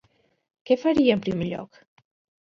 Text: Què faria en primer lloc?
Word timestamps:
Què 0.69 0.77
faria 0.83 1.17
en 1.17 1.21
primer 1.25 1.49
lloc? 1.51 1.77